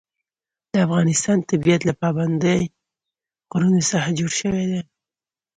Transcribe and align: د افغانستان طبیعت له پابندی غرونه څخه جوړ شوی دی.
د 0.71 0.73
افغانستان 0.85 1.37
طبیعت 1.49 1.81
له 1.85 1.93
پابندی 2.01 2.61
غرونه 3.51 3.79
څخه 3.91 4.09
جوړ 4.19 4.31
شوی 4.41 4.63
دی. 4.71 4.81